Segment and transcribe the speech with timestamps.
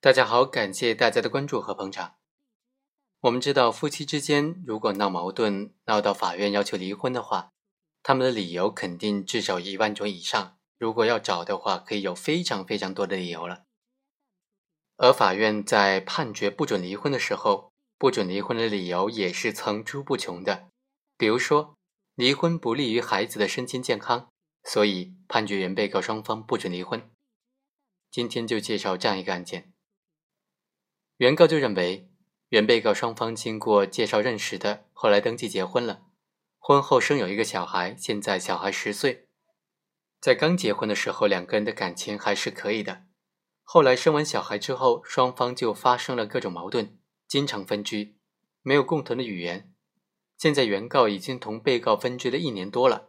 [0.00, 2.14] 大家好，感谢大家的关注和捧场。
[3.22, 7.50] 我们知道，夫妻之间如果闹矛盾，闹到法院要求离婚的话，
[8.04, 10.56] 他们的理由肯定至少一万种以上。
[10.78, 13.64] 如果要找的话，可以有非常非常多的理由了。
[14.98, 20.68] 而法院在判决不准离婚的时候，不准离婚的理由也是层出不穷的。
[21.16, 21.74] 比如说，
[22.14, 24.28] 离婚不利于孩子的身心健康，
[24.62, 27.10] 所以判决原被告双方不准离婚。
[28.12, 29.72] 今天就介绍这样一个案件。
[31.18, 32.08] 原告就认为，
[32.50, 36.02] 原被告双方经过介绍认识的，后来登记结婚了，
[36.58, 39.26] 婚后生有一个小孩，现在小孩十岁。
[40.20, 43.02] 在刚结婚的时候，两个人的感情还是可以的。
[43.64, 48.16] 后来生完小孩之后，双方就发生了各种矛盾，经常分居，
[48.62, 49.74] 没有共同的语言。
[50.36, 53.08] 现在原告已经同被告分居了一年多了，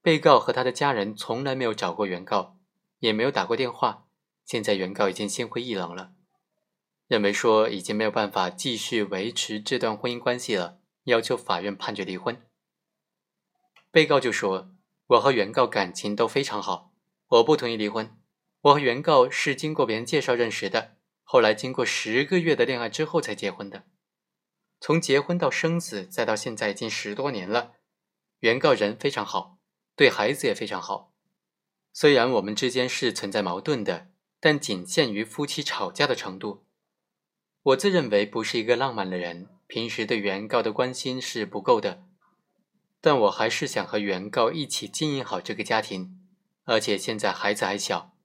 [0.00, 2.56] 被告和他的家人从来没有找过原告，
[3.00, 4.06] 也没有打过电话。
[4.44, 6.12] 现在原告已经心灰意冷了。
[7.10, 12.40] 认为说已经没有办法继续维持这段婚姻关系了，要求法院判决离婚。
[13.90, 14.70] 被告就说
[15.08, 16.92] ：“我和原告感情都非常好，
[17.26, 18.16] 我不同意离婚。
[18.60, 23.86] 我和原告是经过别人介绍认识的，后来经过十个月的恋爱之后才结婚的。
[24.78, 27.72] 从结婚到生子，再到现在已经十多年了。
[28.38, 29.58] 原告人非常好，
[29.96, 31.12] 对孩子也非常好。
[31.92, 36.66] 虽然我们之间是存在矛盾的，但仅限于夫妻吵架的程度。”
[37.62, 42.02] 我自认为不是一个浪漫的人，平时对原告的关心是不够的，
[43.02, 46.18] 但我还是想和原告一起经营好这个家庭。
[46.64, 48.16] 而且现在孩子还小，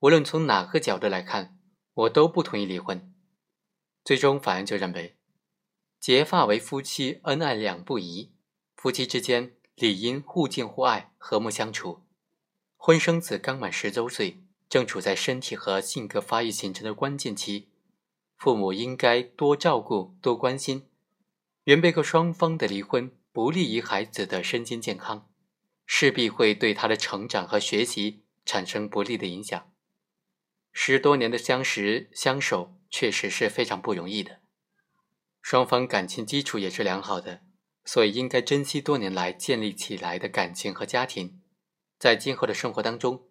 [0.00, 1.58] 无论从哪个角度来看，
[1.94, 3.12] 我都不同意离婚。
[4.04, 5.16] 最终，法院就认为，
[5.98, 8.32] 结发为夫妻，恩爱两不疑，
[8.76, 12.02] 夫妻之间理应互敬互爱，和睦相处。
[12.76, 17.68] 婚生子刚满十周岁，正处在身体和性格发育形成的关键期。
[18.42, 20.88] 父母应该多照顾、多关心。
[21.62, 25.30] 原被告双方的离婚不利于孩子的身心健康，
[25.86, 29.70] 势必会对他的成长和学习产生不利的影响。
[30.72, 34.40] 十多年的相识相守，确实是非常不容易的。
[35.40, 37.42] 双方感情基础也是良好的，
[37.84, 41.40] 所以应该珍惜多年来建立起来的感情和家庭，
[41.96, 43.22] 在今后的生活当中，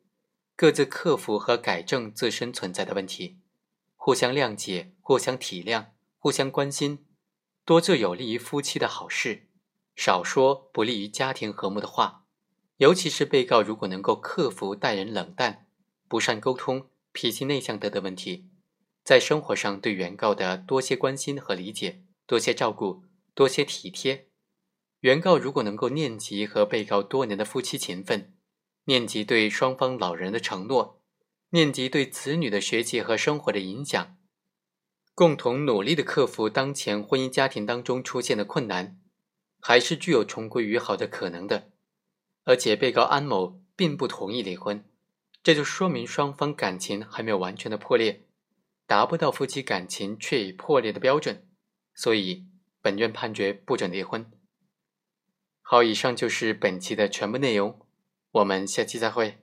[0.56, 3.40] 各自克服和改正自身存在的问题。
[4.04, 7.06] 互相谅解，互相体谅，互相关心，
[7.64, 9.48] 多做有利于夫妻的好事，
[9.96, 12.26] 少说不利于家庭和睦的话。
[12.78, 15.68] 尤其是被告如果能够克服待人冷淡、
[16.08, 18.50] 不善沟通、脾气内向等等问题，
[19.04, 23.04] 在生活上对原告的多些关心和理解，多些照顾，
[23.36, 24.30] 多些体贴。
[25.02, 28.34] 原告如果能够念及和被告多年的夫妻情分，
[28.86, 31.01] 念及对双方老人的承诺。
[31.52, 34.18] 念及对子女的学习和生活的影响，
[35.14, 39.00] 共同努力的克服当前婚姻家庭当中出现的困难，
[39.60, 41.72] 还是具有重归于好的可能的。
[42.46, 44.86] 而且被告安某并不同意离婚，
[45.44, 48.24] 这就说明双方感情还没有完全的破裂，
[48.88, 51.46] 达不到夫妻感情却已破裂的标准，
[51.94, 52.48] 所以
[52.82, 54.32] 本院判决不准离婚。
[55.62, 57.86] 好，以上就是本期的全部内容，
[58.32, 59.41] 我们下期再会。